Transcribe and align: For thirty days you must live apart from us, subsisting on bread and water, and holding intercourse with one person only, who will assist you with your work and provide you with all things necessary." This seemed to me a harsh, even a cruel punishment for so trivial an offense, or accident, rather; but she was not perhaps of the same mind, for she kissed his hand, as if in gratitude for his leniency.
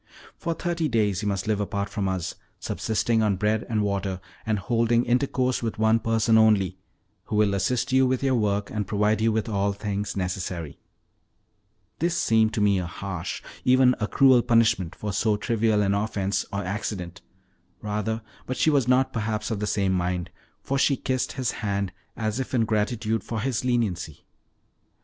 For 0.35 0.55
thirty 0.55 0.87
days 0.87 1.21
you 1.21 1.27
must 1.27 1.45
live 1.45 1.59
apart 1.61 1.87
from 1.87 2.09
us, 2.09 2.33
subsisting 2.59 3.21
on 3.21 3.35
bread 3.35 3.67
and 3.69 3.83
water, 3.83 4.19
and 4.47 4.57
holding 4.57 5.05
intercourse 5.05 5.61
with 5.61 5.77
one 5.77 5.99
person 5.99 6.39
only, 6.39 6.79
who 7.25 7.35
will 7.35 7.53
assist 7.53 7.91
you 7.91 8.07
with 8.07 8.23
your 8.23 8.33
work 8.33 8.71
and 8.71 8.87
provide 8.87 9.21
you 9.21 9.31
with 9.31 9.47
all 9.47 9.73
things 9.73 10.17
necessary." 10.17 10.79
This 11.99 12.17
seemed 12.17 12.51
to 12.55 12.61
me 12.61 12.79
a 12.79 12.87
harsh, 12.87 13.43
even 13.63 13.93
a 13.99 14.07
cruel 14.07 14.41
punishment 14.41 14.95
for 14.95 15.13
so 15.13 15.37
trivial 15.37 15.83
an 15.83 15.93
offense, 15.93 16.45
or 16.51 16.63
accident, 16.63 17.21
rather; 17.83 18.23
but 18.47 18.57
she 18.57 18.71
was 18.71 18.87
not 18.87 19.13
perhaps 19.13 19.51
of 19.51 19.59
the 19.59 19.67
same 19.67 19.93
mind, 19.93 20.31
for 20.63 20.79
she 20.79 20.97
kissed 20.97 21.33
his 21.33 21.51
hand, 21.51 21.91
as 22.17 22.39
if 22.39 22.55
in 22.55 22.65
gratitude 22.65 23.23
for 23.23 23.39
his 23.39 23.63
leniency. 23.63 24.25